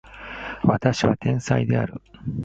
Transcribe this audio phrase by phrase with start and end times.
[0.63, 2.01] 私は天才である